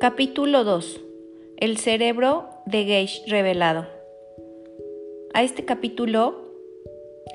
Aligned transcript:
Capítulo 0.00 0.64
2. 0.64 0.98
El 1.58 1.76
cerebro 1.76 2.48
de 2.64 2.86
Gage 2.86 3.20
revelado. 3.26 3.86
A 5.34 5.42
este 5.42 5.66
capítulo, 5.66 6.54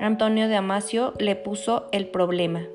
Antonio 0.00 0.48
de 0.48 0.56
Amasio 0.56 1.14
le 1.20 1.36
puso 1.36 1.88
el 1.92 2.08
problema. 2.08 2.66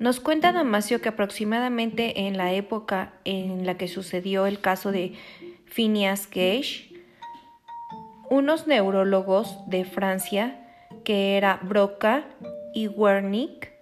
Nos 0.00 0.18
cuenta 0.18 0.50
Damasio 0.50 1.00
que 1.00 1.10
aproximadamente 1.10 2.26
en 2.26 2.36
la 2.36 2.52
época 2.54 3.14
en 3.24 3.66
la 3.66 3.78
que 3.78 3.86
sucedió 3.86 4.46
el 4.46 4.58
caso 4.58 4.90
de 4.90 5.12
Phineas 5.66 6.28
Gage, 6.28 6.91
unos 8.32 8.66
neurólogos 8.66 9.58
de 9.66 9.84
Francia, 9.84 10.58
que 11.04 11.36
era 11.36 11.60
Broca 11.62 12.24
y 12.72 12.88
Wernicke, 12.88 13.78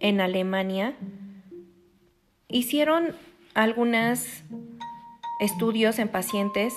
en 0.00 0.22
Alemania, 0.22 0.94
hicieron 2.48 3.14
algunos 3.52 4.44
estudios 5.40 5.98
en 5.98 6.08
pacientes 6.08 6.72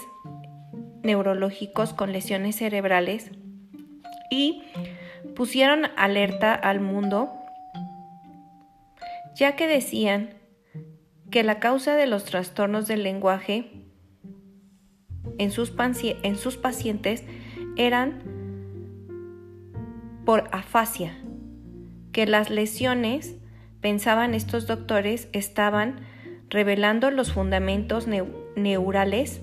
neurológicos 1.04 1.94
con 1.94 2.12
lesiones 2.12 2.58
cerebrales 2.58 3.32
y 4.30 4.64
pusieron 5.38 5.86
alerta 5.96 6.54
al 6.54 6.82
mundo 6.82 7.32
ya 9.36 9.56
que 9.56 9.68
decían 9.68 10.32
que 11.32 11.44
la 11.44 11.62
causa 11.62 11.96
de 11.96 12.08
los 12.08 12.26
trastornos 12.26 12.88
del 12.88 13.04
lenguaje 13.04 13.85
en 15.38 15.52
sus, 15.52 15.74
en 16.02 16.36
sus 16.36 16.58
pacientes 16.58 17.24
eran 17.78 18.24
por 20.26 20.50
afasia, 20.52 21.18
que 22.12 22.26
las 22.26 22.50
lesiones, 22.50 23.36
pensaban 23.82 24.34
estos 24.34 24.66
doctores, 24.66 25.28
estaban 25.34 26.00
revelando 26.50 27.12
los 27.12 27.32
fundamentos 27.32 28.08
neurales 28.56 29.42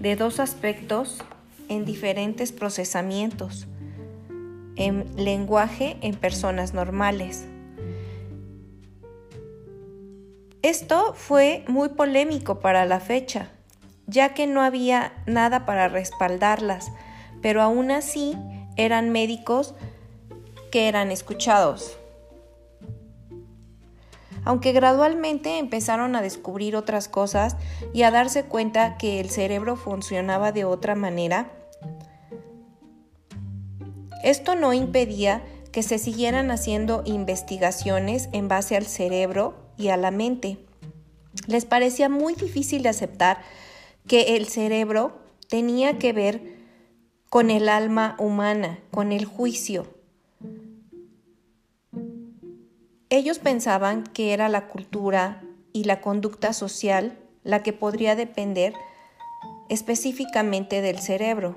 de 0.00 0.16
dos 0.16 0.40
aspectos 0.40 1.22
en 1.68 1.84
diferentes 1.84 2.52
procesamientos, 2.52 3.66
en 4.76 5.04
lenguaje 5.16 5.96
en 6.00 6.14
personas 6.14 6.72
normales. 6.74 7.46
Esto 10.62 11.12
fue 11.14 11.64
muy 11.68 11.90
polémico 11.90 12.60
para 12.60 12.84
la 12.84 13.00
fecha, 13.00 13.50
ya 14.12 14.34
que 14.34 14.46
no 14.46 14.62
había 14.62 15.12
nada 15.26 15.66
para 15.66 15.88
respaldarlas, 15.88 16.92
pero 17.40 17.62
aún 17.62 17.90
así 17.90 18.36
eran 18.76 19.10
médicos 19.10 19.74
que 20.70 20.88
eran 20.88 21.10
escuchados. 21.10 21.96
Aunque 24.44 24.72
gradualmente 24.72 25.58
empezaron 25.58 26.16
a 26.16 26.22
descubrir 26.22 26.76
otras 26.76 27.08
cosas 27.08 27.56
y 27.92 28.02
a 28.02 28.10
darse 28.10 28.44
cuenta 28.44 28.98
que 28.98 29.20
el 29.20 29.30
cerebro 29.30 29.76
funcionaba 29.76 30.52
de 30.52 30.64
otra 30.64 30.94
manera, 30.94 31.52
esto 34.24 34.54
no 34.54 34.72
impedía 34.72 35.42
que 35.72 35.82
se 35.82 35.98
siguieran 35.98 36.50
haciendo 36.50 37.02
investigaciones 37.06 38.28
en 38.32 38.48
base 38.48 38.76
al 38.76 38.86
cerebro 38.86 39.54
y 39.76 39.88
a 39.88 39.96
la 39.96 40.10
mente. 40.10 40.58
Les 41.46 41.64
parecía 41.64 42.08
muy 42.08 42.34
difícil 42.34 42.82
de 42.82 42.90
aceptar 42.90 43.38
que 44.06 44.36
el 44.36 44.46
cerebro 44.46 45.18
tenía 45.48 45.98
que 45.98 46.12
ver 46.12 46.62
con 47.28 47.50
el 47.50 47.68
alma 47.68 48.16
humana, 48.18 48.78
con 48.90 49.12
el 49.12 49.24
juicio. 49.24 49.86
Ellos 53.08 53.38
pensaban 53.38 54.04
que 54.04 54.32
era 54.32 54.48
la 54.48 54.68
cultura 54.68 55.42
y 55.72 55.84
la 55.84 56.00
conducta 56.00 56.52
social 56.52 57.18
la 57.44 57.62
que 57.62 57.72
podría 57.72 58.16
depender 58.16 58.74
específicamente 59.68 60.80
del 60.80 60.98
cerebro. 60.98 61.56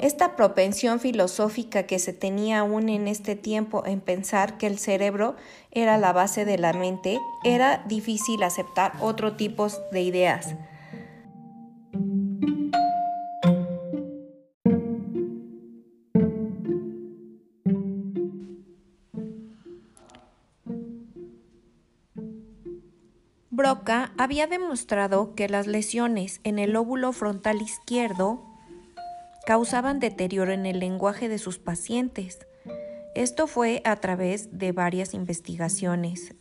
Esta 0.00 0.36
propensión 0.36 1.00
filosófica 1.00 1.84
que 1.84 1.98
se 1.98 2.12
tenía 2.12 2.60
aún 2.60 2.88
en 2.88 3.08
este 3.08 3.36
tiempo 3.36 3.84
en 3.86 4.00
pensar 4.00 4.58
que 4.58 4.66
el 4.66 4.78
cerebro 4.78 5.36
era 5.70 5.98
la 5.98 6.12
base 6.12 6.44
de 6.44 6.58
la 6.58 6.72
mente, 6.72 7.18
era 7.44 7.84
difícil 7.86 8.42
aceptar 8.42 8.92
otro 9.00 9.36
tipo 9.36 9.68
de 9.92 10.02
ideas. 10.02 10.54
Broca 23.50 24.12
había 24.18 24.46
demostrado 24.46 25.34
que 25.34 25.48
las 25.48 25.66
lesiones 25.66 26.40
en 26.42 26.58
el 26.58 26.72
lóbulo 26.72 27.12
frontal 27.12 27.62
izquierdo 27.62 28.51
causaban 29.46 30.00
deterioro 30.00 30.52
en 30.52 30.66
el 30.66 30.78
lenguaje 30.78 31.28
de 31.28 31.38
sus 31.38 31.58
pacientes. 31.58 32.46
Esto 33.14 33.46
fue 33.46 33.82
a 33.84 33.96
través 33.96 34.58
de 34.58 34.72
varias 34.72 35.14
investigaciones. 35.14 36.34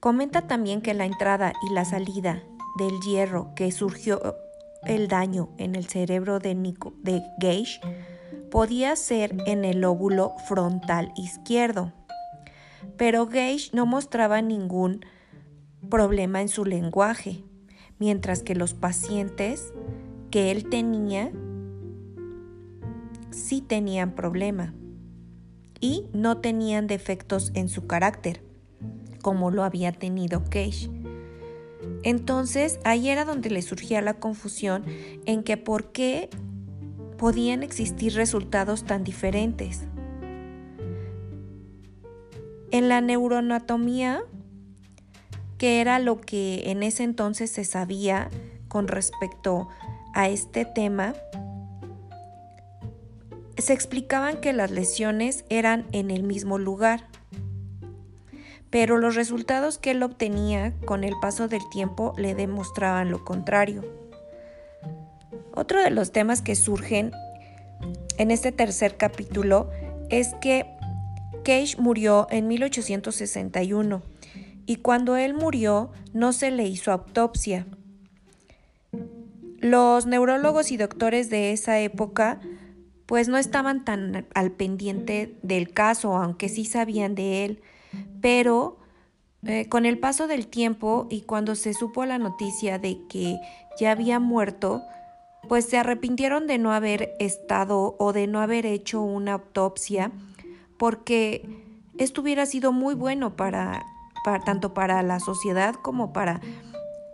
Comenta 0.00 0.46
también 0.46 0.80
que 0.80 0.94
la 0.94 1.06
entrada 1.06 1.52
y 1.68 1.72
la 1.72 1.84
salida 1.84 2.44
del 2.78 2.92
hierro 3.00 3.52
que 3.56 3.72
surgió 3.72 4.36
el 4.84 5.08
daño 5.08 5.50
en 5.58 5.74
el 5.74 5.86
cerebro 5.86 6.38
de, 6.38 6.54
de 7.02 7.22
Gage 7.38 7.80
podía 8.50 8.94
ser 8.94 9.36
en 9.46 9.64
el 9.64 9.80
lóbulo 9.80 10.34
frontal 10.46 11.12
izquierdo. 11.16 11.92
Pero 12.96 13.26
Gage 13.26 13.70
no 13.72 13.86
mostraba 13.86 14.40
ningún 14.40 15.04
problema 15.90 16.40
en 16.40 16.48
su 16.48 16.64
lenguaje, 16.64 17.42
mientras 17.98 18.42
que 18.42 18.54
los 18.54 18.74
pacientes 18.74 19.72
que 20.30 20.50
él 20.50 20.68
tenía 20.68 21.32
sí 23.30 23.60
tenían 23.60 24.14
problema 24.14 24.74
y 25.80 26.06
no 26.12 26.38
tenían 26.38 26.86
defectos 26.86 27.52
en 27.54 27.68
su 27.68 27.86
carácter, 27.86 28.42
como 29.22 29.50
lo 29.50 29.62
había 29.64 29.92
tenido 29.92 30.44
Cage. 30.44 30.90
Entonces 32.02 32.80
ahí 32.84 33.08
era 33.08 33.24
donde 33.24 33.50
le 33.50 33.62
surgía 33.62 34.02
la 34.02 34.14
confusión 34.14 34.84
en 35.24 35.42
que 35.42 35.56
por 35.56 35.92
qué 35.92 36.28
podían 37.16 37.62
existir 37.62 38.14
resultados 38.14 38.84
tan 38.84 39.04
diferentes. 39.04 39.82
En 42.70 42.88
la 42.88 43.00
neuroanatomía, 43.00 44.22
que 45.56 45.80
era 45.80 45.98
lo 45.98 46.20
que 46.20 46.70
en 46.70 46.82
ese 46.82 47.02
entonces 47.02 47.50
se 47.50 47.64
sabía 47.64 48.28
con 48.68 48.88
respecto 48.88 49.68
a 49.70 49.87
este 50.26 50.64
tema, 50.64 51.14
se 53.56 53.72
explicaban 53.72 54.40
que 54.40 54.52
las 54.52 54.72
lesiones 54.72 55.44
eran 55.48 55.86
en 55.92 56.10
el 56.10 56.24
mismo 56.24 56.58
lugar, 56.58 57.06
pero 58.70 58.98
los 58.98 59.14
resultados 59.14 59.78
que 59.78 59.92
él 59.92 60.02
obtenía 60.02 60.74
con 60.84 61.04
el 61.04 61.14
paso 61.20 61.46
del 61.46 61.62
tiempo 61.70 62.14
le 62.16 62.34
demostraban 62.34 63.10
lo 63.10 63.24
contrario. 63.24 63.84
Otro 65.54 65.80
de 65.80 65.90
los 65.90 66.10
temas 66.10 66.42
que 66.42 66.56
surgen 66.56 67.12
en 68.18 68.30
este 68.30 68.52
tercer 68.52 68.96
capítulo 68.96 69.70
es 70.10 70.34
que 70.40 70.66
Cage 71.44 71.76
murió 71.78 72.26
en 72.30 72.48
1861 72.48 74.02
y 74.66 74.76
cuando 74.76 75.16
él 75.16 75.34
murió 75.34 75.90
no 76.12 76.32
se 76.32 76.50
le 76.50 76.66
hizo 76.66 76.92
autopsia. 76.92 77.66
Los 79.60 80.06
neurólogos 80.06 80.70
y 80.70 80.76
doctores 80.76 81.30
de 81.30 81.52
esa 81.52 81.80
época 81.80 82.40
pues 83.08 83.26
no 83.26 83.38
estaban 83.38 83.86
tan 83.86 84.26
al 84.34 84.50
pendiente 84.52 85.38
del 85.42 85.72
caso, 85.72 86.14
aunque 86.18 86.50
sí 86.50 86.66
sabían 86.66 87.14
de 87.14 87.46
él, 87.46 87.62
pero 88.20 88.76
eh, 89.46 89.66
con 89.70 89.86
el 89.86 89.98
paso 89.98 90.26
del 90.26 90.46
tiempo 90.46 91.06
y 91.08 91.22
cuando 91.22 91.54
se 91.54 91.72
supo 91.72 92.04
la 92.04 92.18
noticia 92.18 92.78
de 92.78 92.98
que 93.08 93.38
ya 93.80 93.92
había 93.92 94.20
muerto, 94.20 94.82
pues 95.48 95.64
se 95.64 95.78
arrepintieron 95.78 96.46
de 96.46 96.58
no 96.58 96.70
haber 96.74 97.14
estado 97.18 97.96
o 97.98 98.12
de 98.12 98.26
no 98.26 98.42
haber 98.42 98.66
hecho 98.66 99.00
una 99.00 99.32
autopsia, 99.32 100.12
porque 100.76 101.48
esto 101.96 102.20
hubiera 102.20 102.44
sido 102.44 102.72
muy 102.72 102.94
bueno 102.94 103.36
para, 103.36 103.86
tanto 104.44 104.74
para 104.74 105.02
la 105.02 105.18
sociedad 105.18 105.74
como 105.76 106.12
para 106.12 106.42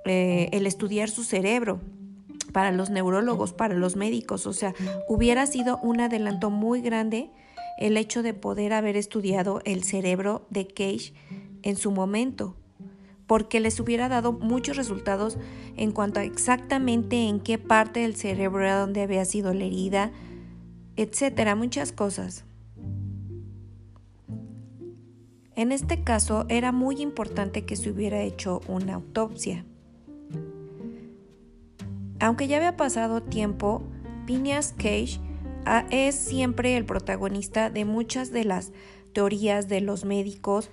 eh, 0.07 0.49
el 0.51 0.67
estudiar 0.67 1.09
su 1.09 1.23
cerebro 1.23 1.79
para 2.55 2.71
los 2.71 2.89
neurólogos, 2.89 3.53
para 3.53 3.75
los 3.75 3.97
médicos. 3.97 4.47
O 4.47 4.53
sea, 4.55 4.75
hubiera 5.09 5.45
sido 5.47 5.79
un 5.83 6.01
adelanto 6.01 6.49
muy 6.51 6.81
grande 6.81 7.31
el 7.79 7.97
hecho 7.97 8.23
de 8.23 8.33
poder 8.33 8.73
haber 8.73 8.97
estudiado 8.97 9.61
el 9.65 9.83
cerebro 9.83 10.47
de 10.51 10.69
Cage 10.69 11.13
en 11.63 11.77
su 11.77 11.91
momento, 11.91 12.55
porque 13.27 13.59
les 13.59 13.81
hubiera 13.81 14.09
dado 14.09 14.33
muchos 14.33 14.77
resultados 14.77 15.37
en 15.77 15.91
cuanto 15.91 16.21
a 16.21 16.25
exactamente 16.25 17.29
en 17.29 17.41
qué 17.41 17.59
parte 17.59 18.01
del 18.01 18.15
cerebro 18.15 18.63
era 18.63 18.79
donde 18.79 19.03
había 19.03 19.25
sido 19.25 19.53
la 19.53 19.65
herida, 19.65 20.13
etcétera, 20.97 21.57
muchas 21.57 21.91
cosas. 21.91 22.45
En 25.57 25.73
este 25.73 26.05
caso 26.05 26.47
era 26.49 26.71
muy 26.71 27.03
importante 27.03 27.65
que 27.65 27.75
se 27.75 27.91
hubiera 27.91 28.21
hecho 28.23 28.61
una 28.69 28.95
autopsia. 28.95 29.65
Aunque 32.25 32.49
ya 32.49 32.57
había 32.57 32.75
pasado 32.75 33.23
tiempo, 33.23 33.83
Phineas 34.25 34.73
Cage 34.79 35.21
ah, 35.67 35.85
es 35.91 36.15
siempre 36.15 36.79
el 36.79 36.87
protagonista 36.87 37.69
de 37.69 37.85
muchas 37.85 38.31
de 38.31 38.45
las 38.45 38.73
teorías 39.13 39.69
de 39.69 39.83
los 39.83 40.07
médicos 40.07 40.71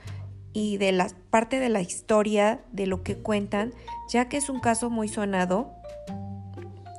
y 0.54 0.78
de 0.78 0.94
la 0.94 1.10
parte 1.30 1.60
de 1.60 1.68
la 1.68 1.82
historia 1.82 2.64
de 2.72 2.88
lo 2.88 3.04
que 3.04 3.18
cuentan, 3.18 3.74
ya 4.08 4.30
que 4.30 4.38
es 4.38 4.48
un 4.48 4.62
caso 4.62 4.90
muy 4.90 5.10
sonado 5.10 5.74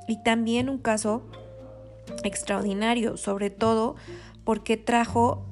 y 0.06 0.22
también 0.22 0.68
un 0.68 0.76
caso 0.76 1.22
extraordinario, 2.22 3.16
sobre 3.16 3.48
todo 3.48 3.96
porque 4.44 4.76
trajo 4.76 5.46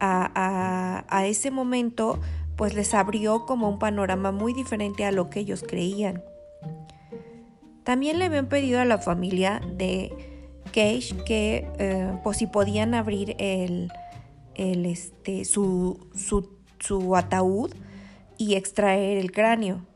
a, 0.00 1.04
a, 1.10 1.26
ese 1.26 1.50
momento, 1.50 2.20
pues 2.56 2.72
les 2.72 2.94
abrió 2.94 3.44
como 3.44 3.68
un 3.68 3.78
panorama 3.78 4.32
muy 4.32 4.54
diferente 4.54 5.04
a 5.04 5.12
lo 5.12 5.28
que 5.28 5.40
ellos 5.40 5.62
creían. 5.62 6.22
También 7.86 8.18
le 8.18 8.26
habían 8.26 8.50
pedido 8.50 8.80
a 8.80 8.84
la 8.84 8.98
familia 8.98 9.62
de 9.78 10.12
Cage 10.66 11.16
que 11.24 11.66
eh, 11.78 12.12
pues 12.22 12.36
si 12.36 12.46
podían 12.46 12.92
abrir 12.92 13.34
el, 13.38 13.90
el 14.56 14.84
este, 14.84 15.46
su, 15.46 16.06
su 16.14 16.56
su 16.78 17.16
ataúd 17.16 17.72
y 18.38 18.54
extraer 18.54 19.18
el 19.18 19.32
cráneo. 19.32 19.86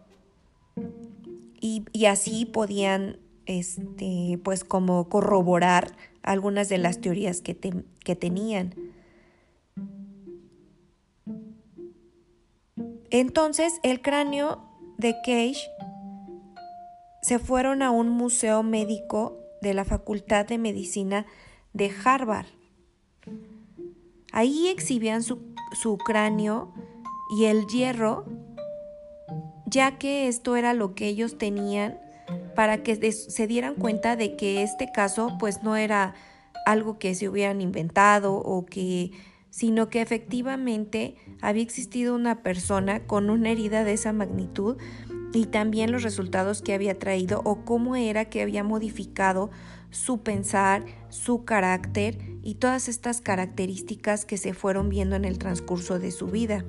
Y, 1.61 1.85
así 2.07 2.47
podían, 2.47 3.19
este, 3.45 4.41
pues 4.43 4.65
como 4.65 5.09
corroborar 5.11 5.95
algunas 6.23 6.71
de 6.71 6.79
las 6.79 7.01
teorías 7.01 7.43
que, 7.43 7.55
que 8.03 8.17
tenían. 8.17 8.75
Entonces 13.11 13.75
el 13.83 14.01
cráneo 14.01 14.65
de 14.97 15.15
Cage 15.25 15.69
se 17.31 17.39
fueron 17.39 17.81
a 17.83 17.93
un 17.93 18.09
museo 18.09 18.65
médico 18.65 19.39
de 19.63 19.73
la 19.73 19.85
Facultad 19.85 20.47
de 20.47 20.59
Medicina 20.59 21.27
de 21.73 21.93
Harvard. 22.05 22.49
Ahí 24.33 24.67
exhibían 24.67 25.23
su 25.23 25.39
su 25.81 25.97
cráneo 25.97 26.75
y 27.39 27.45
el 27.45 27.69
hierro, 27.69 28.25
ya 29.65 29.97
que 29.97 30.27
esto 30.27 30.57
era 30.57 30.75
lo 30.75 30.97
que 30.97 31.07
ellos 31.07 31.39
tenían 31.39 32.01
para 32.57 32.83
que 32.83 33.13
se 33.13 33.47
dieran 33.47 33.77
cuenta 33.77 34.17
de 34.17 34.35
que 34.35 34.65
este 34.65 34.91
caso 34.91 35.37
pues 35.39 35.63
no 35.63 35.77
era 35.77 36.15
algo 36.67 36.99
que 36.99 37.15
se 37.15 37.29
hubieran 37.29 37.61
inventado 37.61 38.35
o 38.35 38.67
que 38.67 39.13
sino 39.51 39.89
que 39.89 40.01
efectivamente 40.01 41.15
había 41.41 41.63
existido 41.63 42.17
una 42.17 42.43
persona 42.43 43.07
con 43.07 43.31
una 43.31 43.51
herida 43.51 43.85
de 43.85 43.93
esa 43.93 44.13
magnitud 44.13 44.79
y 45.33 45.47
también 45.47 45.93
los 45.93 46.03
resultados 46.03 46.63
que 46.63 46.75
había 46.75 46.99
traído 46.99 47.41
o 47.45 47.65
cómo 47.65 47.97
era 47.97 48.25
que 48.27 48.43
había 48.43 48.65
modificado 48.65 49.51
su 49.91 50.23
pensar, 50.23 50.85
su 51.09 51.45
carácter 51.45 52.19
y 52.43 52.55
todas 52.55 52.89
estas 52.89 53.21
características 53.21 54.25
que 54.25 54.39
se 54.39 54.55
fueron 54.55 54.89
viendo 54.89 55.17
en 55.17 55.25
el 55.25 55.39
transcurso 55.39 55.99
de 55.99 56.11
su 56.11 56.27
vida. 56.27 56.65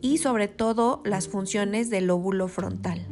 Y 0.00 0.18
sobre 0.18 0.48
todo 0.48 1.02
las 1.04 1.28
funciones 1.28 1.90
del 1.90 2.06
lóbulo 2.06 2.48
frontal. 2.48 3.11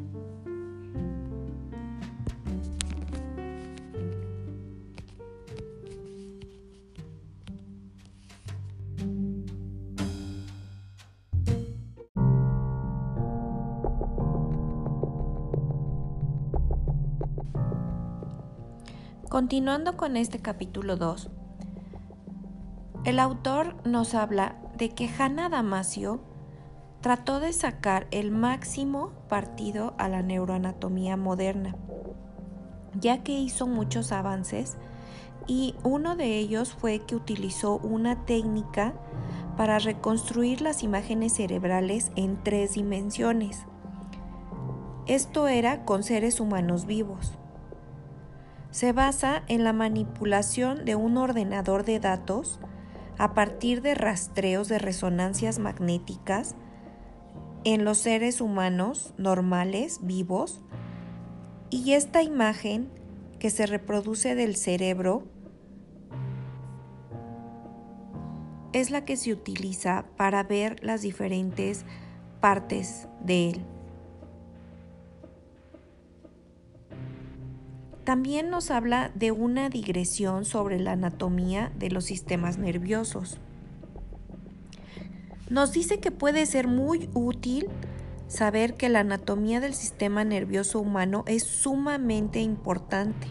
Continuando 19.41 19.97
con 19.97 20.19
este 20.19 20.41
capítulo 20.41 20.97
2, 20.97 21.31
el 23.07 23.19
autor 23.19 23.75
nos 23.87 24.15
habla 24.15 24.57
de 24.77 24.91
que 24.91 25.09
Hannah 25.09 25.49
Damasio 25.49 26.21
trató 27.01 27.41
de 27.41 27.55
sacar 27.55 28.07
el 28.11 28.33
máximo 28.33 29.13
partido 29.31 29.95
a 29.97 30.11
la 30.11 30.21
neuroanatomía 30.21 31.17
moderna, 31.17 31.75
ya 33.01 33.23
que 33.23 33.33
hizo 33.33 33.67
muchos 33.67 34.13
avances 34.13 34.77
y 35.47 35.75
uno 35.85 36.17
de 36.17 36.37
ellos 36.37 36.75
fue 36.75 36.99
que 36.99 37.17
utilizó 37.17 37.79
una 37.79 38.27
técnica 38.27 38.93
para 39.57 39.79
reconstruir 39.79 40.61
las 40.61 40.83
imágenes 40.83 41.33
cerebrales 41.33 42.13
en 42.15 42.45
tres 42.45 42.75
dimensiones. 42.75 43.65
Esto 45.07 45.49
era 45.49 45.87
con 45.87 46.03
seres 46.03 46.41
humanos 46.41 46.85
vivos 46.85 47.40
se 48.71 48.93
basa 48.93 49.43
en 49.49 49.65
la 49.65 49.73
manipulación 49.73 50.85
de 50.85 50.95
un 50.95 51.17
ordenador 51.17 51.85
de 51.85 52.01
datos 52.01 52.61
a 53.19 53.35
partir 53.35 53.83
de 53.83 53.95
rastreos 53.95 54.69
de 54.69 54.79
resonancias 54.79 55.59
magnéticas 55.59 56.55
en 57.65 57.85
los 57.85 57.99
seres 57.99 58.41
humanos 58.41 59.13
normales, 59.19 60.01
vivos, 60.03 60.63
y 61.69 61.93
esta 61.93 62.23
imagen 62.23 62.91
que 63.39 63.51
se 63.51 63.67
reproduce 63.67 64.35
del 64.35 64.57
cerebro 64.57 65.25
es 68.73 68.91
la 68.91 69.05
que 69.05 69.17
se 69.17 69.33
utiliza 69.33 70.07
para 70.17 70.43
ver 70.43 70.83
las 70.83 71.03
diferentes 71.03 71.85
partes 72.41 73.09
de 73.23 73.51
él. 73.51 73.67
También 78.11 78.51
nos 78.51 78.73
habla 78.73 79.13
de 79.15 79.31
una 79.31 79.69
digresión 79.69 80.45
sobre 80.45 80.81
la 80.81 80.91
anatomía 80.91 81.71
de 81.79 81.91
los 81.91 82.07
sistemas 82.07 82.59
nerviosos. 82.59 83.39
Nos 85.49 85.71
dice 85.71 86.01
que 86.01 86.11
puede 86.11 86.45
ser 86.47 86.67
muy 86.67 87.09
útil 87.15 87.69
saber 88.27 88.75
que 88.75 88.89
la 88.89 88.99
anatomía 88.99 89.61
del 89.61 89.75
sistema 89.75 90.25
nervioso 90.25 90.81
humano 90.81 91.23
es 91.29 91.45
sumamente 91.45 92.41
importante. 92.41 93.29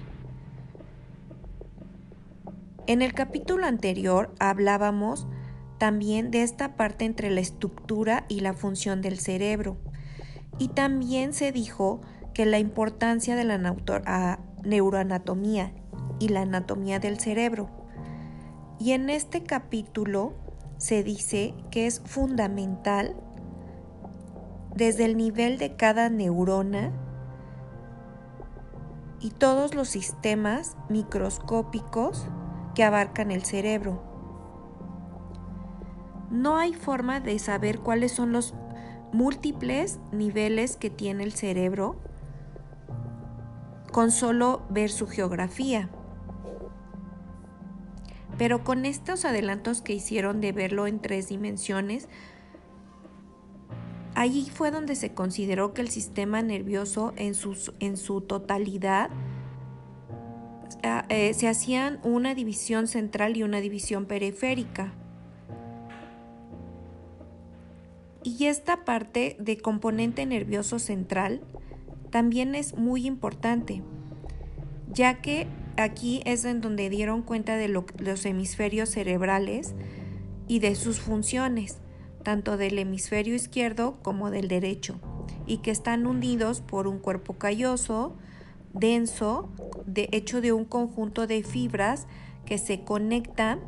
En 2.88 3.02
el 3.02 3.14
capítulo 3.14 3.66
anterior 3.66 4.34
hablábamos 4.40 5.28
también 5.78 6.32
de 6.32 6.44
esta 6.44 6.78
parte 6.78 7.04
entre 7.04 7.32
la 7.32 7.42
estructura 7.42 8.24
y 8.30 8.40
la 8.40 8.54
función 8.54 9.02
del 9.02 9.20
cerebro. 9.20 9.76
Y 10.58 10.70
también 10.70 11.34
se 11.34 11.52
dijo 11.52 12.00
que 12.34 12.46
la 12.46 12.60
importancia 12.60 13.36
de 13.36 13.44
la 13.44 13.58
neuroanatomía 14.70 15.74
y 16.20 16.30
la 16.30 16.42
anatomía 16.42 17.00
del 17.00 17.20
cerebro. 17.20 17.70
Y 18.80 18.92
en 18.92 19.10
este 19.10 19.44
capítulo 19.44 20.34
se 20.78 21.04
dice 21.04 21.54
que 21.72 21.88
es 21.88 22.00
fundamental 22.00 23.16
desde 24.76 25.06
el 25.06 25.18
nivel 25.18 25.58
de 25.58 25.76
cada 25.76 26.10
neurona 26.10 26.92
y 29.20 29.32
todos 29.32 29.76
los 29.76 29.90
sistemas 29.90 30.78
microscópicos 30.88 32.28
que 32.76 32.84
abarcan 32.86 33.32
el 33.32 33.44
cerebro. 33.44 34.02
No 36.32 36.58
hay 36.58 36.74
forma 36.74 37.20
de 37.20 37.38
saber 37.40 37.80
cuáles 37.80 38.14
son 38.14 38.32
los 38.32 38.54
múltiples 39.12 40.00
niveles 40.12 40.78
que 40.78 40.90
tiene 40.90 41.24
el 41.24 41.34
cerebro 41.34 41.98
con 44.00 44.12
solo 44.12 44.62
ver 44.70 44.92
su 44.92 45.08
geografía. 45.08 45.90
Pero 48.38 48.64
con 48.64 48.86
estos 48.86 49.26
adelantos 49.26 49.82
que 49.82 49.92
hicieron 49.92 50.40
de 50.40 50.54
verlo 50.54 50.88
en 50.88 51.02
tres 51.02 51.28
dimensiones, 51.28 52.08
allí 54.16 54.50
fue 54.50 54.72
donde 54.72 54.96
se 54.96 55.14
consideró 55.14 55.74
que 55.74 55.82
el 55.82 55.90
sistema 55.90 56.42
nervioso 56.42 57.12
en, 57.18 57.34
en 57.82 57.98
su 57.98 58.22
totalidad 58.22 59.10
ah, 60.84 61.06
eh, 61.10 61.34
se 61.34 61.50
hacían 61.50 62.00
una 62.04 62.36
división 62.36 62.88
central 62.88 63.36
y 63.36 63.44
una 63.44 63.60
división 63.60 64.06
periférica. 64.06 64.94
Y 68.24 68.46
esta 68.46 68.86
parte 68.86 69.36
de 69.42 69.58
componente 69.58 70.26
nervioso 70.26 70.80
central 70.80 71.42
también 72.10 72.56
es 72.56 72.76
muy 72.78 73.06
importante, 73.06 73.82
ya 74.92 75.22
que 75.22 75.48
aquí 75.78 76.22
es 76.26 76.46
en 76.46 76.62
donde 76.62 76.90
dieron 76.90 77.22
cuenta 77.22 77.56
de 77.56 77.68
los 77.68 78.26
hemisferios 78.26 78.90
cerebrales 78.90 79.76
y 80.48 80.60
de 80.60 80.76
sus 80.76 81.00
funciones, 81.00 81.80
tanto 82.24 82.58
del 82.58 82.78
hemisferio 82.80 83.36
izquierdo 83.36 84.00
como 84.02 84.32
del 84.32 84.48
derecho, 84.48 85.00
y 85.46 85.58
que 85.58 85.72
están 85.72 86.08
unidos 86.08 86.62
por 86.62 86.88
un 86.88 87.00
cuerpo 87.00 87.38
calloso, 87.38 88.18
denso, 88.74 89.50
de, 89.86 90.10
hecho 90.12 90.42
de 90.42 90.52
un 90.52 90.66
conjunto 90.66 91.28
de 91.28 91.44
fibras 91.44 92.08
que 92.46 92.58
se 92.58 92.84
conectan 92.84 93.62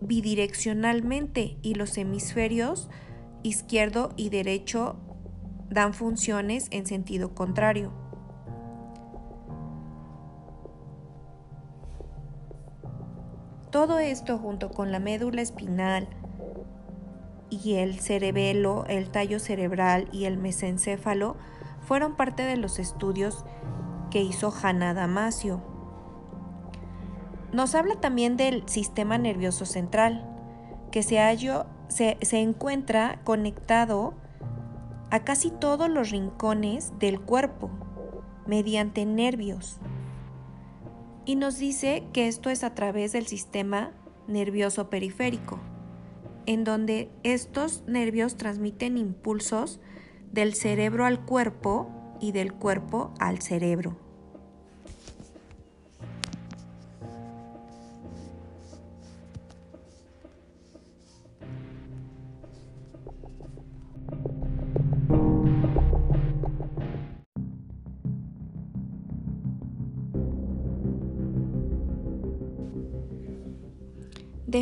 bidireccionalmente 0.00 1.56
y 1.62 1.74
los 1.74 1.96
hemisferios 1.96 2.88
izquierdo 3.42 4.12
y 4.16 4.28
derecho 4.28 4.96
dan 5.72 5.94
funciones 5.94 6.68
en 6.70 6.86
sentido 6.86 7.34
contrario. 7.34 7.92
Todo 13.70 13.98
esto 13.98 14.36
junto 14.38 14.70
con 14.70 14.92
la 14.92 14.98
médula 14.98 15.40
espinal 15.40 16.06
y 17.48 17.74
el 17.74 18.00
cerebelo, 18.00 18.84
el 18.86 19.10
tallo 19.10 19.38
cerebral 19.38 20.08
y 20.12 20.26
el 20.26 20.36
mesencéfalo 20.36 21.36
fueron 21.80 22.16
parte 22.16 22.42
de 22.42 22.56
los 22.56 22.78
estudios 22.78 23.44
que 24.10 24.22
hizo 24.22 24.52
Hanna 24.52 24.92
Damasio. 24.92 25.62
Nos 27.52 27.74
habla 27.74 27.96
también 27.96 28.36
del 28.36 28.62
sistema 28.68 29.16
nervioso 29.16 29.64
central, 29.64 30.28
que 30.90 31.02
se, 31.02 31.18
se, 31.88 32.18
se 32.20 32.38
encuentra 32.40 33.20
conectado 33.24 34.14
a 35.12 35.24
casi 35.24 35.50
todos 35.50 35.90
los 35.90 36.08
rincones 36.08 36.98
del 36.98 37.20
cuerpo 37.20 37.70
mediante 38.46 39.04
nervios. 39.04 39.78
Y 41.26 41.36
nos 41.36 41.58
dice 41.58 42.04
que 42.14 42.28
esto 42.28 42.48
es 42.48 42.64
a 42.64 42.74
través 42.74 43.12
del 43.12 43.26
sistema 43.26 43.92
nervioso 44.26 44.88
periférico, 44.88 45.60
en 46.46 46.64
donde 46.64 47.10
estos 47.24 47.84
nervios 47.86 48.38
transmiten 48.38 48.96
impulsos 48.96 49.80
del 50.32 50.54
cerebro 50.54 51.04
al 51.04 51.26
cuerpo 51.26 51.90
y 52.18 52.32
del 52.32 52.54
cuerpo 52.54 53.12
al 53.18 53.42
cerebro. 53.42 53.98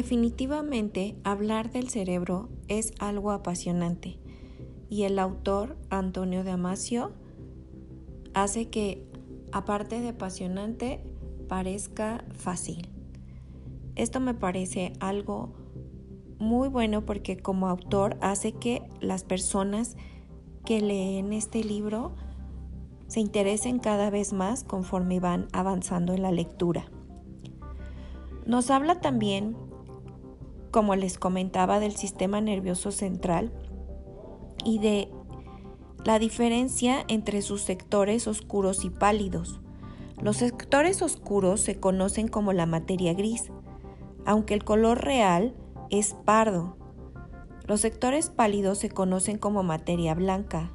Definitivamente 0.00 1.14
hablar 1.24 1.70
del 1.72 1.90
cerebro 1.90 2.48
es 2.68 2.94
algo 3.00 3.32
apasionante 3.32 4.18
y 4.88 5.02
el 5.02 5.18
autor 5.18 5.76
Antonio 5.90 6.42
Damasio 6.42 7.12
hace 8.32 8.70
que, 8.70 9.06
aparte 9.52 10.00
de 10.00 10.08
apasionante, 10.08 11.04
parezca 11.50 12.24
fácil. 12.32 12.88
Esto 13.94 14.20
me 14.20 14.32
parece 14.32 14.94
algo 15.00 15.52
muy 16.38 16.70
bueno 16.70 17.04
porque 17.04 17.36
como 17.36 17.68
autor 17.68 18.16
hace 18.22 18.52
que 18.52 18.82
las 19.02 19.22
personas 19.22 19.98
que 20.64 20.80
leen 20.80 21.34
este 21.34 21.62
libro 21.62 22.14
se 23.06 23.20
interesen 23.20 23.78
cada 23.78 24.08
vez 24.08 24.32
más 24.32 24.64
conforme 24.64 25.20
van 25.20 25.48
avanzando 25.52 26.14
en 26.14 26.22
la 26.22 26.32
lectura. 26.32 26.86
Nos 28.46 28.70
habla 28.70 29.02
también 29.02 29.68
como 30.70 30.96
les 30.96 31.18
comentaba, 31.18 31.80
del 31.80 31.96
sistema 31.96 32.40
nervioso 32.40 32.90
central 32.92 33.52
y 34.64 34.78
de 34.78 35.10
la 36.04 36.18
diferencia 36.18 37.04
entre 37.08 37.42
sus 37.42 37.62
sectores 37.62 38.26
oscuros 38.26 38.84
y 38.84 38.90
pálidos. 38.90 39.60
Los 40.20 40.38
sectores 40.38 41.02
oscuros 41.02 41.60
se 41.60 41.78
conocen 41.80 42.28
como 42.28 42.52
la 42.52 42.66
materia 42.66 43.14
gris, 43.14 43.50
aunque 44.24 44.54
el 44.54 44.64
color 44.64 45.04
real 45.04 45.54
es 45.90 46.14
pardo. 46.24 46.76
Los 47.66 47.80
sectores 47.80 48.30
pálidos 48.30 48.78
se 48.78 48.90
conocen 48.90 49.38
como 49.38 49.62
materia 49.62 50.14
blanca. 50.14 50.72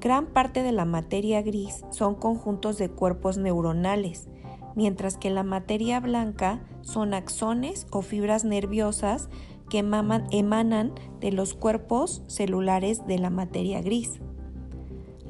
Gran 0.00 0.26
parte 0.26 0.62
de 0.62 0.72
la 0.72 0.84
materia 0.84 1.42
gris 1.42 1.84
son 1.90 2.14
conjuntos 2.14 2.76
de 2.76 2.90
cuerpos 2.90 3.38
neuronales, 3.38 4.28
mientras 4.74 5.16
que 5.16 5.30
la 5.30 5.42
materia 5.42 6.00
blanca 6.00 6.62
son 6.82 7.14
axones 7.14 7.86
o 7.90 8.02
fibras 8.02 8.44
nerviosas 8.44 9.28
que 9.68 9.78
emanan 9.78 10.92
de 11.20 11.32
los 11.32 11.54
cuerpos 11.54 12.22
celulares 12.26 13.06
de 13.06 13.18
la 13.18 13.30
materia 13.30 13.80
gris. 13.80 14.20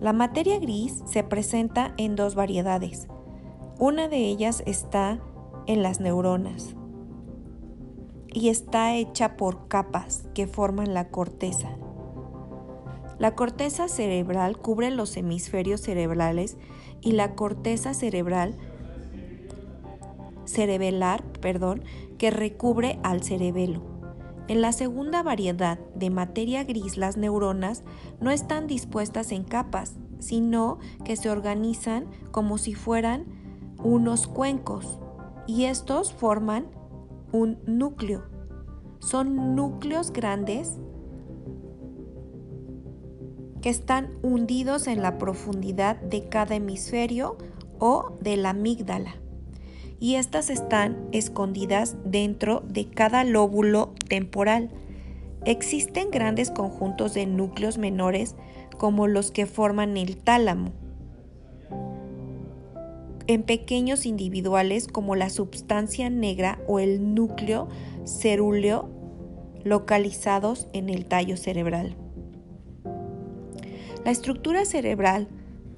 La 0.01 0.13
materia 0.13 0.59
gris 0.59 1.03
se 1.07 1.23
presenta 1.23 1.95
en 1.97 2.17
dos 2.17 2.35
variedades. 2.35 3.07
Una 3.79 4.09
de 4.09 4.19
ellas 4.19 4.63
está 4.67 5.21
en 5.67 5.83
las 5.83 6.01
neuronas 6.01 6.75
y 8.33 8.49
está 8.49 8.97
hecha 8.97 9.37
por 9.37 9.69
capas 9.69 10.29
que 10.35 10.47
forman 10.47 10.95
la 10.95 11.09
corteza. 11.11 11.77
La 13.19 13.37
corteza 13.37 13.87
cerebral 13.87 14.59
cubre 14.59 14.91
los 14.91 15.17
hemisferios 15.17 15.83
cerebrales 15.83 16.57
y 17.01 17.13
la 17.13 17.37
corteza 17.37 17.95
cerebral 17.95 18.57
cerebelar, 20.45 21.25
perdón, 21.41 21.85
que 22.19 22.31
recubre 22.31 22.99
al 23.03 23.23
cerebelo. 23.23 23.83
En 24.49 24.61
la 24.61 24.73
segunda 24.73 25.23
variedad 25.23 25.79
de 25.95 26.11
materia 26.11 26.65
gris, 26.65 26.97
las 26.97 27.17
neuronas 27.17 27.85
no 28.21 28.31
están 28.31 28.67
dispuestas 28.67 29.33
en 29.33 29.45
capas, 29.45 29.95
sino 30.19 30.79
que 31.05 31.17
se 31.17 31.31
organizan 31.31 32.07
como 32.31 32.59
si 32.59 32.75
fueran 32.75 33.25
unos 33.83 34.27
cuencos 34.27 34.99
y 35.47 35.65
estos 35.65 36.13
forman 36.13 36.67
un 37.33 37.59
núcleo. 37.67 38.25
Son 38.99 39.55
núcleos 39.57 40.13
grandes 40.13 40.79
que 43.61 43.71
están 43.71 44.13
hundidos 44.23 44.87
en 44.89 45.03
la 45.03 45.19
profundidad 45.19 45.97
de 46.01 46.29
cada 46.29 46.57
hemisferio 46.57 47.39
o 47.79 48.19
de 48.21 48.37
la 48.37 48.51
amígdala 48.51 49.23
y 50.03 50.17
estas 50.17 50.51
están 50.51 50.99
escondidas 51.13 51.97
dentro 52.05 52.65
de 52.67 52.91
cada 52.91 53.23
lóbulo 53.23 53.95
temporal. 54.09 54.69
Existen 55.47 56.11
grandes 56.11 56.51
conjuntos 56.51 57.15
de 57.15 57.25
núcleos 57.27 57.79
menores 57.79 58.35
como 58.79 59.07
los 59.07 59.31
que 59.31 59.47
forman 59.47 59.97
el 59.97 60.17
tálamo, 60.17 60.73
en 63.29 63.45
pequeños 63.45 64.05
individuales 64.05 64.89
como 64.89 65.15
la 65.15 65.31
sustancia 65.31 66.11
negra 66.11 66.59
o 66.67 66.81
el 66.81 67.15
núcleo 67.15 67.69
cerúleo 68.05 68.91
localizados 69.63 70.67
en 70.73 70.91
el 70.91 71.05
tallo 71.05 71.37
cerebral. 71.37 71.95
La 74.05 74.11
estructura 74.11 74.65
cerebral 74.65 75.29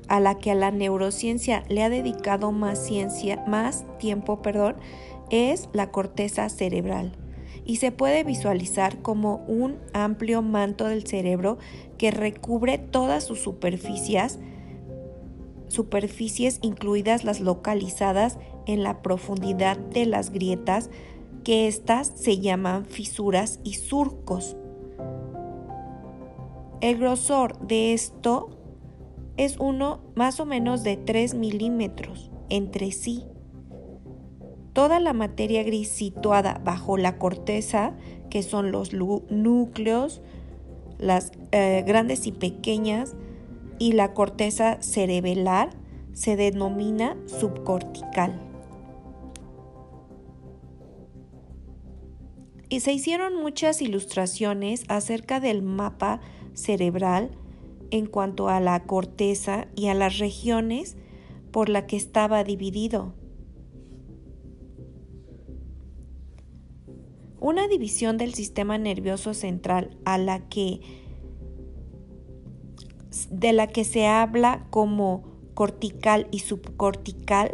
a 0.08 0.20
la 0.20 0.38
que 0.38 0.50
a 0.50 0.54
la 0.54 0.70
neurociencia 0.70 1.64
le 1.68 1.82
ha 1.82 1.88
dedicado 1.88 2.52
más 2.52 2.78
ciencia, 2.78 3.42
más 3.46 3.84
tiempo, 3.98 4.42
perdón, 4.42 4.76
es 5.30 5.68
la 5.72 5.90
corteza 5.90 6.48
cerebral 6.48 7.16
y 7.64 7.76
se 7.76 7.92
puede 7.92 8.24
visualizar 8.24 9.00
como 9.00 9.36
un 9.46 9.78
amplio 9.92 10.42
manto 10.42 10.86
del 10.86 11.06
cerebro 11.06 11.58
que 11.98 12.10
recubre 12.10 12.78
todas 12.78 13.24
sus 13.24 13.40
superficies, 13.40 14.38
superficies 15.68 16.58
incluidas 16.62 17.24
las 17.24 17.40
localizadas 17.40 18.38
en 18.66 18.82
la 18.82 19.02
profundidad 19.02 19.78
de 19.78 20.06
las 20.06 20.30
grietas, 20.30 20.90
que 21.42 21.66
éstas 21.68 22.12
se 22.14 22.38
llaman 22.38 22.86
fisuras 22.86 23.60
y 23.64 23.74
surcos. 23.74 24.56
El 26.80 26.98
grosor 26.98 27.58
de 27.66 27.94
esto 27.94 28.50
es 29.36 29.58
uno 29.58 30.00
más 30.14 30.40
o 30.40 30.46
menos 30.46 30.82
de 30.84 30.96
3 30.96 31.34
milímetros 31.34 32.30
entre 32.50 32.92
sí. 32.92 33.24
Toda 34.72 35.00
la 35.00 35.12
materia 35.12 35.62
gris 35.62 35.88
situada 35.88 36.60
bajo 36.64 36.96
la 36.96 37.18
corteza, 37.18 37.94
que 38.30 38.42
son 38.42 38.72
los 38.72 38.92
núcleos, 38.92 40.20
las 40.98 41.32
eh, 41.52 41.84
grandes 41.86 42.26
y 42.26 42.32
pequeñas, 42.32 43.14
y 43.78 43.92
la 43.92 44.14
corteza 44.14 44.80
cerebelar, 44.80 45.70
se 46.12 46.36
denomina 46.36 47.16
subcortical. 47.26 48.40
Y 52.68 52.80
se 52.80 52.92
hicieron 52.92 53.40
muchas 53.40 53.82
ilustraciones 53.82 54.84
acerca 54.88 55.38
del 55.38 55.62
mapa 55.62 56.20
cerebral 56.54 57.30
en 57.90 58.06
cuanto 58.06 58.48
a 58.48 58.60
la 58.60 58.84
corteza 58.84 59.68
y 59.74 59.88
a 59.88 59.94
las 59.94 60.18
regiones 60.18 60.96
por 61.50 61.68
la 61.68 61.86
que 61.86 61.96
estaba 61.96 62.44
dividido. 62.44 63.14
una 67.44 67.68
división 67.68 68.16
del 68.16 68.32
sistema 68.32 68.78
nervioso 68.78 69.34
central 69.34 69.98
a 70.06 70.16
la 70.16 70.48
que 70.48 70.80
de 73.30 73.52
la 73.52 73.66
que 73.66 73.84
se 73.84 74.06
habla 74.06 74.66
como 74.70 75.24
cortical 75.52 76.26
y 76.30 76.38
subcortical 76.38 77.50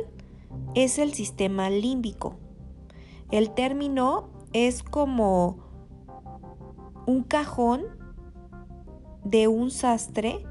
es 0.77 1.01
el 1.01 1.13
sistema 1.13 1.71
límbico. 1.71 2.37
El 3.33 3.51
término 3.51 4.31
es 4.53 4.85
como 4.85 5.59
un 7.09 7.25
cajón 7.25 7.83
de 9.25 9.49
un 9.49 9.71
sastre 9.71 10.45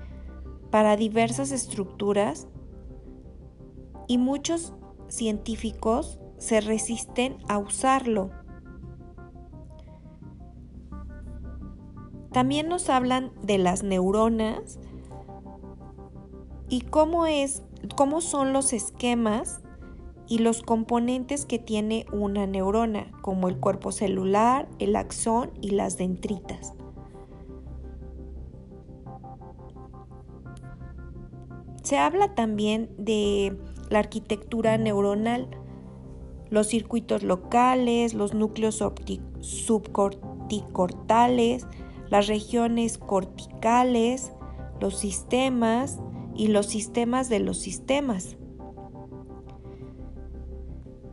para 0.69 0.95
diversas 0.95 1.51
estructuras 1.51 2.47
y 4.07 4.17
muchos 4.17 4.73
científicos 5.07 6.19
se 6.38 6.61
resisten 6.61 7.38
a 7.47 7.57
usarlo. 7.57 8.31
También 12.31 12.69
nos 12.69 12.89
hablan 12.89 13.31
de 13.41 13.57
las 13.57 13.83
neuronas 13.83 14.79
y 16.69 16.81
cómo 16.81 17.25
es 17.25 17.63
cómo 17.95 18.21
son 18.21 18.53
los 18.53 18.73
esquemas 18.73 19.61
y 20.27 20.39
los 20.39 20.61
componentes 20.61 21.45
que 21.45 21.57
tiene 21.57 22.05
una 22.11 22.45
neurona, 22.45 23.11
como 23.21 23.49
el 23.49 23.57
cuerpo 23.57 23.91
celular, 23.91 24.69
el 24.77 24.95
axón 24.95 25.51
y 25.59 25.71
las 25.71 25.97
dendritas. 25.97 26.73
Se 31.89 31.98
habla 31.98 32.36
también 32.36 32.91
de 33.00 33.58
la 33.89 33.98
arquitectura 33.98 34.77
neuronal, 34.77 35.50
los 36.51 36.67
circuitos 36.67 37.24
locales, 37.24 38.13
los 38.13 38.36
núcleos 38.36 38.84
subcorticortales, 39.39 41.65
las 42.12 42.27
regiones 42.27 43.00
corticales, 43.00 44.34
los 44.79 45.00
sistemas 45.00 46.00
y 46.36 46.50
los 46.50 46.67
sistemas 46.67 47.27
de 47.27 47.39
los 47.39 47.58
sistemas. 47.58 48.38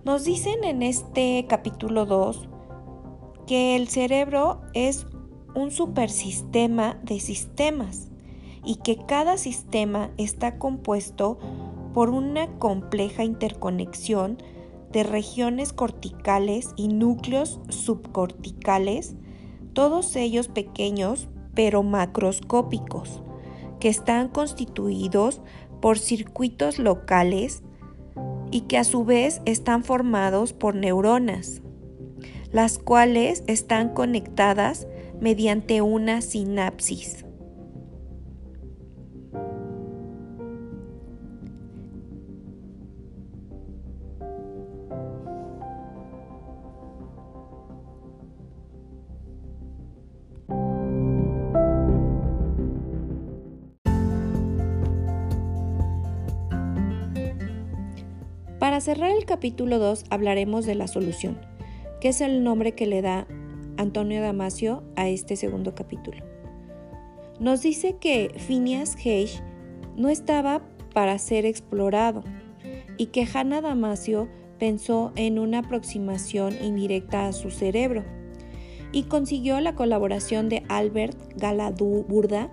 Nos 0.05 0.25
dicen 0.25 0.63
en 0.63 0.83
este 0.83 1.47
capítulo 1.49 2.05
2 2.05 2.51
que 3.47 3.77
el 3.77 3.89
cerebro 3.89 4.61
es 4.75 5.07
un 5.55 5.71
supersistema 5.71 7.01
de 7.03 7.19
sistemas 7.19 8.11
y 8.67 8.77
que 8.77 8.99
cada 9.07 9.39
sistema 9.39 10.11
está 10.19 10.59
compuesto 10.59 11.39
por 11.95 12.11
una 12.11 12.59
compleja 12.59 13.25
interconexión 13.25 14.37
de 14.93 15.03
regiones 15.03 15.73
corticales 15.73 16.71
y 16.77 16.89
núcleos 16.89 17.61
subcorticales, 17.69 19.15
todos 19.73 20.15
ellos 20.17 20.49
pequeños 20.49 21.29
pero 21.55 21.83
macroscópicos, 21.83 23.23
que 23.81 23.89
están 23.89 24.29
constituidos 24.29 25.41
por 25.81 25.99
circuitos 25.99 26.79
locales 26.79 27.63
y 28.51 28.63
que 28.63 28.79
a 28.79 28.85
su 28.85 29.05
vez 29.05 29.43
están 29.45 29.85
formados 29.85 30.53
por 30.53 30.75
neuronas, 30.75 31.63
las 32.53 32.79
cuales 32.79 33.45
están 33.47 33.95
conectadas 33.95 34.87
mediante 35.21 35.83
una 35.83 36.21
sinapsis. 36.21 37.26
Cerrar 58.87 59.11
el 59.11 59.25
capítulo 59.25 59.81
2 59.81 60.05
hablaremos 60.11 60.65
de 60.65 60.77
la 60.77 60.87
solución, 60.87 61.41
que 62.01 62.11
es 62.11 62.21
el 62.21 62.45
nombre 62.45 62.77
que 62.77 62.87
le 62.87 63.03
da 63.03 63.27
Antonio 63.79 64.23
Damasio 64.23 64.85
a 64.95 65.09
este 65.09 65.35
segundo 65.35 65.75
capítulo. 65.75 66.25
Nos 67.41 67.63
dice 67.63 67.97
que 67.99 68.31
Phineas 68.39 68.95
Gage 68.95 69.43
no 69.97 70.09
estaba 70.09 70.63
para 70.95 71.19
ser 71.19 71.47
explorado 71.47 72.23
y 72.97 73.07
que 73.07 73.27
Hannah 73.27 73.61
Damasio 73.61 74.29
pensó 74.61 75.11
en 75.17 75.41
una 75.41 75.59
aproximación 75.59 76.55
indirecta 76.63 77.27
a 77.27 77.33
su 77.33 77.51
cerebro 77.51 78.05
y 78.93 79.03
consiguió 79.03 79.59
la 79.59 79.75
colaboración 79.75 80.49
de 80.49 80.63
Albert 80.69 81.19
Galadú 81.35 82.05
Burda, 82.09 82.53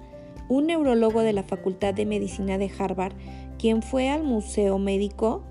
un 0.50 0.66
neurólogo 0.66 1.22
de 1.22 1.34
la 1.34 1.44
Facultad 1.44 1.94
de 1.94 2.08
Medicina 2.08 2.58
de 2.58 2.72
Harvard, 2.76 3.14
quien 3.60 3.84
fue 3.84 4.10
al 4.10 4.24
Museo 4.24 4.80
Médico 4.80 5.44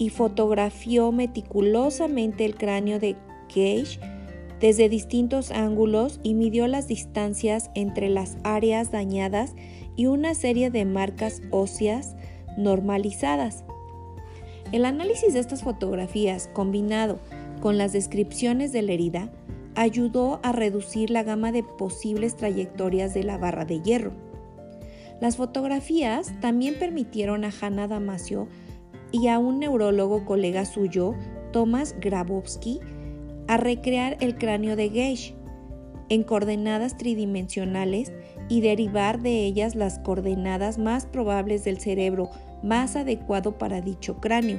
y 0.00 0.08
fotografió 0.08 1.12
meticulosamente 1.12 2.46
el 2.46 2.56
cráneo 2.56 2.98
de 2.98 3.16
Gage 3.54 4.00
desde 4.58 4.88
distintos 4.88 5.50
ángulos 5.50 6.20
y 6.22 6.32
midió 6.32 6.66
las 6.68 6.88
distancias 6.88 7.70
entre 7.74 8.08
las 8.08 8.38
áreas 8.42 8.90
dañadas 8.90 9.54
y 9.96 10.06
una 10.06 10.34
serie 10.34 10.70
de 10.70 10.86
marcas 10.86 11.42
óseas 11.50 12.16
normalizadas. 12.56 13.64
El 14.72 14.86
análisis 14.86 15.34
de 15.34 15.40
estas 15.40 15.62
fotografías, 15.62 16.48
combinado 16.54 17.18
con 17.60 17.76
las 17.76 17.92
descripciones 17.92 18.72
de 18.72 18.80
la 18.80 18.92
herida, 18.92 19.30
ayudó 19.74 20.40
a 20.42 20.52
reducir 20.52 21.10
la 21.10 21.24
gama 21.24 21.52
de 21.52 21.62
posibles 21.62 22.36
trayectorias 22.36 23.12
de 23.12 23.24
la 23.24 23.36
barra 23.36 23.66
de 23.66 23.82
hierro. 23.82 24.12
Las 25.20 25.36
fotografías 25.36 26.32
también 26.40 26.78
permitieron 26.78 27.44
a 27.44 27.52
Hanna 27.60 27.86
Damasio 27.86 28.48
y 29.12 29.28
a 29.28 29.38
un 29.38 29.58
neurólogo 29.58 30.24
colega 30.24 30.64
suyo, 30.64 31.14
Thomas 31.52 31.96
Grabowski, 32.00 32.80
a 33.48 33.56
recrear 33.56 34.16
el 34.20 34.36
cráneo 34.36 34.76
de 34.76 34.88
Gage 34.88 35.34
en 36.08 36.24
coordenadas 36.24 36.96
tridimensionales 36.96 38.12
y 38.48 38.60
derivar 38.60 39.20
de 39.20 39.44
ellas 39.44 39.74
las 39.74 39.98
coordenadas 40.00 40.78
más 40.78 41.06
probables 41.06 41.64
del 41.64 41.78
cerebro 41.78 42.30
más 42.62 42.96
adecuado 42.96 43.58
para 43.58 43.80
dicho 43.80 44.20
cráneo. 44.20 44.58